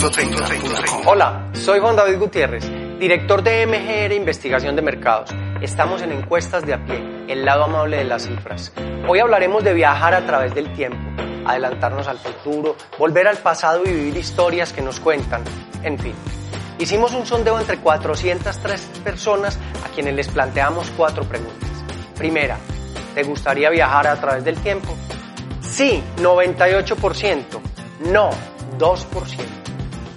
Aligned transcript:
Minuto30.com. 0.00 1.08
Hola, 1.08 1.50
soy 1.52 1.78
Juan 1.78 1.94
David 1.94 2.18
Gutiérrez, 2.18 2.64
director 2.98 3.42
de 3.42 3.66
MGR 3.66 4.14
Investigación 4.14 4.74
de 4.74 4.80
Mercados. 4.80 5.28
Estamos 5.60 6.00
en 6.00 6.12
encuestas 6.12 6.64
de 6.64 6.72
a 6.72 6.82
pie, 6.82 7.26
el 7.28 7.44
lado 7.44 7.64
amable 7.64 7.98
de 7.98 8.04
las 8.04 8.26
cifras. 8.26 8.72
Hoy 9.06 9.18
hablaremos 9.18 9.62
de 9.62 9.74
viajar 9.74 10.14
a 10.14 10.24
través 10.24 10.54
del 10.54 10.72
tiempo, 10.72 10.96
adelantarnos 11.44 12.08
al 12.08 12.16
futuro, 12.16 12.76
volver 12.98 13.28
al 13.28 13.36
pasado 13.36 13.82
y 13.84 13.92
vivir 13.92 14.16
historias 14.16 14.72
que 14.72 14.80
nos 14.80 15.00
cuentan, 15.00 15.44
en 15.82 15.98
fin. 15.98 16.14
Hicimos 16.78 17.12
un 17.12 17.26
sondeo 17.26 17.60
entre 17.60 17.76
403 17.76 18.80
personas 19.04 19.58
a 19.84 19.90
quienes 19.90 20.14
les 20.14 20.28
planteamos 20.28 20.90
cuatro 20.96 21.24
preguntas. 21.24 21.68
Primera, 22.16 22.56
¿te 23.14 23.22
gustaría 23.22 23.68
viajar 23.68 24.06
a 24.06 24.18
través 24.18 24.44
del 24.44 24.56
tiempo? 24.62 24.96
Sí, 25.60 26.02
98%. 26.16 27.44
No, 28.10 28.30
2%. 28.78 29.60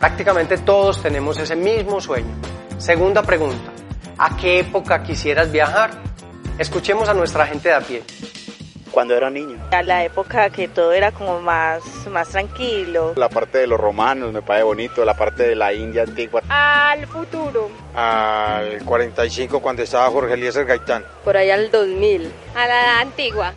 Prácticamente 0.04 0.58
todos 0.58 1.02
tenemos 1.02 1.38
ese 1.38 1.56
mismo 1.56 2.02
sueño. 2.02 2.36
Segunda 2.78 3.24
pregunta, 3.24 3.72
¿a 4.18 4.36
qué 4.36 4.60
época 4.60 5.02
quisieras 5.02 5.50
viajar? 5.50 5.92
Escuchemos 6.58 7.08
a 7.08 7.14
nuestra 7.14 7.48
gente 7.48 7.70
de 7.70 7.76
a 7.76 7.80
pie. 7.80 8.04
Cuando 8.92 9.16
era 9.16 9.30
niño. 9.30 9.66
A 9.72 9.82
la 9.82 10.04
época 10.04 10.50
que 10.50 10.68
todo 10.68 10.92
era 10.92 11.14
como 11.14 11.40
más, 11.40 11.82
más 12.12 12.28
tranquilo. 12.28 13.14
La 13.16 13.30
parte 13.30 13.60
de 13.60 13.68
los 13.68 13.80
romanos 13.80 14.34
me 14.34 14.42
parece 14.42 14.66
bonito, 14.66 15.06
la 15.06 15.16
parte 15.16 15.44
de 15.44 15.56
la 15.56 15.72
India 15.72 16.04
antigua. 16.04 16.42
Al 16.50 17.08
futuro. 17.08 17.72
Al 17.96 18.84
45 18.84 19.62
cuando 19.62 19.84
estaba 19.84 20.10
Jorge 20.10 20.34
Eliezer 20.34 20.66
Gaitán. 20.66 21.06
Por 21.24 21.38
allá 21.38 21.54
al 21.54 21.72
2000. 21.72 22.30
A 22.56 22.68
la 22.68 22.84
edad 22.84 23.00
antigua. 23.00 23.54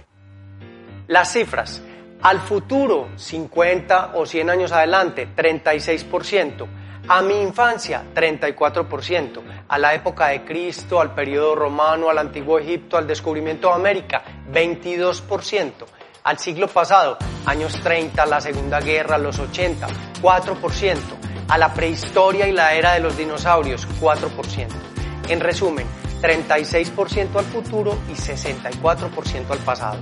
Las 1.09 1.33
cifras. 1.33 1.83
Al 2.27 2.41
futuro, 2.41 3.11
50 3.15 4.11
o 4.15 4.27
100 4.27 4.51
años 4.51 4.73
adelante, 4.73 5.29
36%. 5.37 6.67
A 7.07 7.23
mi 7.23 7.41
infancia, 7.41 8.03
34%. 8.13 9.43
A 9.69 9.79
la 9.79 9.95
época 9.95 10.27
de 10.27 10.45
Cristo, 10.45 11.01
al 11.01 11.15
periodo 11.15 11.55
romano, 11.55 12.11
al 12.11 12.19
antiguo 12.19 12.59
Egipto, 12.59 12.97
al 12.97 13.07
descubrimiento 13.07 13.69
de 13.69 13.75
América, 13.75 14.25
22%. 14.53 15.87
Al 16.25 16.39
siglo 16.41 16.67
pasado, 16.67 17.17
años 17.45 17.81
30, 17.81 18.27
la 18.27 18.41
Segunda 18.41 18.81
Guerra, 18.81 19.19
los 19.19 19.39
80, 19.39 19.87
4%. 20.21 20.99
A 21.47 21.59
la 21.59 21.73
prehistoria 21.73 22.49
y 22.49 22.53
la 22.53 22.75
era 22.75 22.95
de 22.95 23.01
los 23.03 23.17
dinosaurios, 23.17 23.87
4%. 24.01 24.67
En 25.29 25.39
resumen, 25.39 25.87
36% 26.21 27.37
al 27.37 27.45
futuro 27.45 27.97
y 28.11 28.15
64% 28.15 29.51
al 29.51 29.59
pasado. 29.59 29.99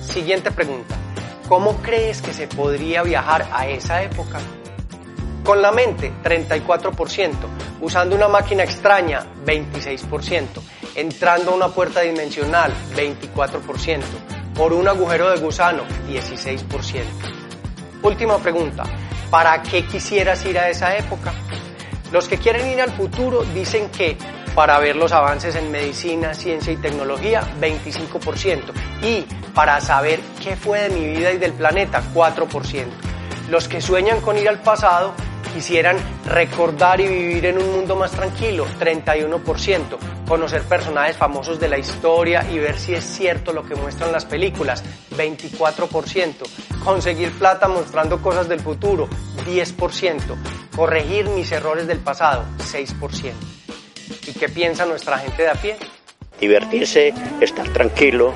Siguiente 0.00 0.50
pregunta. 0.50 0.96
¿Cómo 1.48 1.76
crees 1.76 2.20
que 2.22 2.32
se 2.32 2.48
podría 2.48 3.04
viajar 3.04 3.48
a 3.52 3.68
esa 3.68 4.02
época? 4.02 4.40
Con 5.44 5.62
la 5.62 5.70
mente, 5.70 6.12
34%. 6.24 7.34
Usando 7.80 8.16
una 8.16 8.26
máquina 8.26 8.64
extraña, 8.64 9.24
26%. 9.44 10.60
Entrando 10.96 11.52
a 11.52 11.54
una 11.54 11.68
puerta 11.68 12.00
dimensional, 12.00 12.72
24%. 12.96 14.02
Por 14.56 14.72
un 14.72 14.88
agujero 14.88 15.30
de 15.30 15.38
gusano, 15.38 15.84
16%. 16.08 17.04
Última 18.02 18.38
pregunta. 18.38 18.82
¿Para 19.30 19.62
qué 19.62 19.86
quisieras 19.86 20.44
ir 20.46 20.58
a 20.58 20.68
esa 20.68 20.96
época? 20.96 21.32
Los 22.10 22.26
que 22.26 22.38
quieren 22.38 22.66
ir 22.68 22.80
al 22.80 22.90
futuro 22.90 23.44
dicen 23.54 23.88
que 23.90 24.16
para 24.56 24.78
ver 24.78 24.96
los 24.96 25.12
avances 25.12 25.54
en 25.54 25.70
medicina, 25.70 26.32
ciencia 26.32 26.72
y 26.72 26.78
tecnología, 26.78 27.42
25%. 27.60 28.72
Y 29.02 29.20
para 29.54 29.82
saber 29.82 30.18
qué 30.42 30.56
fue 30.56 30.80
de 30.80 30.88
mi 30.88 31.06
vida 31.06 31.30
y 31.30 31.36
del 31.36 31.52
planeta, 31.52 32.02
4%. 32.14 32.86
Los 33.50 33.68
que 33.68 33.82
sueñan 33.82 34.22
con 34.22 34.38
ir 34.38 34.48
al 34.48 34.60
pasado 34.60 35.12
quisieran 35.52 35.98
recordar 36.24 37.02
y 37.02 37.06
vivir 37.06 37.44
en 37.44 37.58
un 37.58 37.70
mundo 37.70 37.96
más 37.96 38.12
tranquilo, 38.12 38.66
31%. 38.80 39.98
Conocer 40.26 40.62
personajes 40.62 41.18
famosos 41.18 41.60
de 41.60 41.68
la 41.68 41.78
historia 41.78 42.42
y 42.50 42.58
ver 42.58 42.78
si 42.78 42.94
es 42.94 43.04
cierto 43.04 43.52
lo 43.52 43.62
que 43.62 43.74
muestran 43.74 44.10
las 44.10 44.24
películas, 44.24 44.82
24%. 45.10 46.34
Conseguir 46.82 47.30
plata 47.32 47.68
mostrando 47.68 48.22
cosas 48.22 48.48
del 48.48 48.60
futuro, 48.60 49.06
10%. 49.46 50.20
Corregir 50.74 51.28
mis 51.28 51.52
errores 51.52 51.86
del 51.86 51.98
pasado, 51.98 52.44
6%. 52.58 53.55
¿Y 54.26 54.32
qué 54.32 54.48
piensa 54.48 54.86
nuestra 54.86 55.18
gente 55.18 55.42
de 55.42 55.48
a 55.48 55.54
pie? 55.54 55.76
Divertirse, 56.40 57.14
estar 57.40 57.68
tranquilo, 57.70 58.34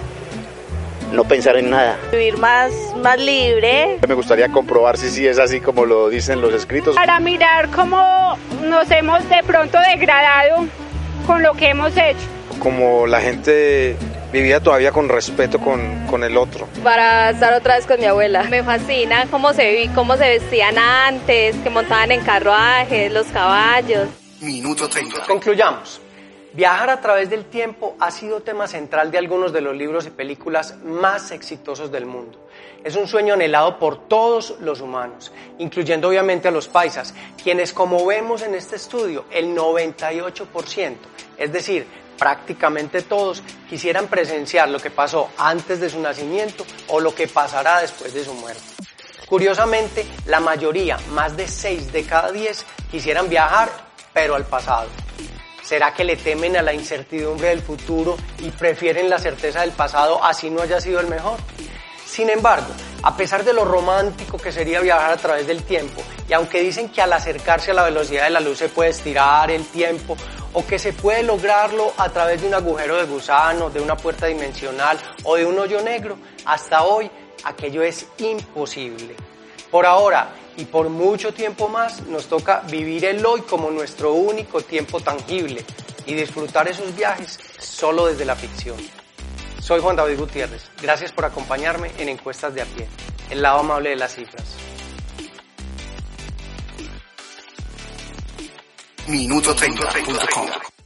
no 1.12 1.25
pensar 1.25 1.56
en 1.56 1.70
nada. 1.70 1.98
Vivir 2.12 2.38
más, 2.38 2.72
más 3.03 3.19
libre. 3.19 3.98
Me 4.06 4.14
gustaría 4.14 4.48
comprobar 4.48 4.97
si 4.97 5.10
sí 5.10 5.26
es 5.26 5.38
así 5.38 5.60
como 5.60 5.84
lo 5.84 6.09
dicen 6.09 6.41
los 6.41 6.54
escritos. 6.54 6.94
Para 6.97 7.20
mirar 7.20 7.69
cómo 7.70 8.38
nos 8.62 8.91
hemos 8.91 9.28
de 9.28 9.42
pronto 9.44 9.78
degradado 9.80 10.66
con 11.26 11.42
lo 11.42 11.54
que 11.54 11.70
hemos 11.70 11.97
hecho. 11.97 12.26
Como 12.59 13.06
la 13.06 13.20
gente 13.20 13.97
vivía 14.32 14.60
todavía 14.60 14.92
con 14.92 15.09
respeto 15.09 15.59
con, 15.59 16.06
con, 16.06 16.22
el 16.25 16.36
otro. 16.36 16.69
Para 16.84 17.30
estar 17.30 17.53
otra 17.54 17.76
vez 17.76 17.86
con 17.86 17.98
mi 17.98 18.06
abuela. 18.06 18.44
Me 18.44 18.62
fascina 18.62 19.26
cómo 19.30 19.53
se, 19.53 19.91
cómo 19.94 20.16
se 20.16 20.28
vestían 20.28 20.78
antes, 20.78 21.56
que 21.56 21.70
montaban 21.70 22.12
en 22.12 22.20
carruajes, 22.20 23.12
los 23.12 23.26
caballos. 23.28 24.09
Minuto 24.41 24.89
30. 24.89 25.27
Concluyamos. 25.27 26.01
Viajar 26.55 26.89
a 26.89 27.01
través 27.01 27.28
del 27.28 27.45
tiempo 27.45 27.95
ha 28.01 28.11
sido 28.11 28.41
tema 28.41 28.67
central 28.67 29.11
de 29.11 29.19
algunos 29.19 29.53
de 29.53 29.61
los 29.61 29.77
libros 29.77 30.06
y 30.06 30.11
películas 30.11 30.78
más 30.83 31.31
exitosos 31.31 31.93
del 31.93 32.06
mundo. 32.06 32.49
Es 32.83 32.97
un 32.97 33.06
sueño 33.06 33.34
anhelado 33.34 33.78
por 33.78 34.09
todos 34.09 34.56
los 34.61 34.81
humanos, 34.81 35.31
incluyendo 35.59 36.09
obviamente 36.09 36.49
a 36.49 36.51
los 36.51 36.69
paisas, 36.69 37.15
quienes 37.43 37.75
como 37.75 38.05
vemos 38.06 38.41
en 38.41 38.55
este 38.55 38.77
estudio, 38.77 39.27
el 39.31 39.55
98%, 39.55 40.97
es 41.37 41.53
decir, 41.53 41.87
prácticamente 42.19 43.03
todos, 43.03 43.43
quisieran 43.69 44.07
presenciar 44.07 44.71
lo 44.71 44.81
que 44.81 44.91
pasó 44.91 45.28
antes 45.37 45.81
de 45.81 45.91
su 45.91 46.01
nacimiento 46.01 46.65
o 46.89 46.99
lo 46.99 47.15
que 47.15 47.28
pasará 47.28 47.81
después 47.81 48.15
de 48.15 48.25
su 48.25 48.33
muerte. 48.33 48.62
Curiosamente, 49.27 50.07
la 50.27 50.41
mayoría, 50.41 50.99
más 51.12 51.37
de 51.37 51.47
6 51.47 51.93
de 51.93 52.05
cada 52.05 52.33
10, 52.33 52.67
quisieran 52.91 53.28
viajar, 53.28 53.90
pero 54.12 54.34
al 54.34 54.44
pasado. 54.44 54.88
¿Será 55.62 55.94
que 55.94 56.04
le 56.04 56.16
temen 56.16 56.56
a 56.56 56.62
la 56.62 56.72
incertidumbre 56.72 57.48
del 57.48 57.62
futuro 57.62 58.16
y 58.38 58.50
prefieren 58.50 59.09
la 59.09 59.19
certeza 59.19 59.60
del 59.60 59.71
pasado 59.72 60.22
así 60.25 60.50
no 60.50 60.62
haya 60.62 60.81
sido 60.81 61.00
el 61.00 61.06
mejor? 61.06 61.38
Sin 62.04 62.28
embargo, 62.28 62.66
a 63.04 63.16
pesar 63.16 63.44
de 63.44 63.53
lo 63.53 63.65
romántico 63.65 64.37
que 64.37 64.50
sería 64.50 64.81
viajar 64.81 65.12
a 65.12 65.16
través 65.16 65.47
del 65.47 65.62
tiempo, 65.62 66.03
y 66.28 66.32
aunque 66.32 66.60
dicen 66.60 66.88
que 66.88 67.00
al 67.00 67.12
acercarse 67.12 67.71
a 67.71 67.75
la 67.75 67.84
velocidad 67.84 68.25
de 68.25 68.31
la 68.31 68.41
luz 68.41 68.59
se 68.59 68.69
puede 68.69 68.91
estirar 68.91 69.48
el 69.50 69.65
tiempo, 69.66 70.16
o 70.53 70.66
que 70.66 70.81
se 70.81 70.92
puede 70.92 71.22
lograrlo 71.22 71.92
a 71.97 72.09
través 72.09 72.41
de 72.41 72.48
un 72.48 72.54
agujero 72.54 72.97
de 72.97 73.04
gusano, 73.04 73.71
de 73.71 73.81
una 73.81 73.97
puerta 73.97 74.27
dimensional 74.27 74.98
o 75.22 75.37
de 75.37 75.47
un 75.47 75.56
hoyo 75.56 75.81
negro, 75.82 76.19
hasta 76.44 76.82
hoy 76.82 77.09
aquello 77.44 77.82
es 77.84 78.06
imposible. 78.19 79.15
Por 79.70 79.86
ahora 79.86 80.32
y 80.56 80.64
por 80.64 80.88
mucho 80.88 81.32
tiempo 81.32 81.69
más 81.69 82.03
nos 82.06 82.26
toca 82.26 82.60
vivir 82.70 83.04
el 83.04 83.25
hoy 83.25 83.42
como 83.42 83.70
nuestro 83.70 84.14
único 84.14 84.60
tiempo 84.60 85.00
tangible 85.00 85.64
y 86.06 86.14
disfrutar 86.14 86.69
esos 86.69 86.94
viajes 86.97 87.38
solo 87.58 88.06
desde 88.06 88.25
la 88.25 88.34
ficción. 88.34 88.76
Soy 89.60 89.80
Juan 89.80 89.94
David 89.94 90.19
Gutiérrez. 90.19 90.70
Gracias 90.82 91.12
por 91.12 91.25
acompañarme 91.25 91.92
en 91.98 92.09
Encuestas 92.09 92.53
de 92.54 92.62
a 92.62 92.64
pie, 92.64 92.88
el 93.30 93.42
lado 93.42 93.60
amable 93.60 93.91
de 93.91 93.97
las 93.97 94.14
cifras. 94.14 94.56
Minuto 99.06 99.54
30.com 99.54 100.79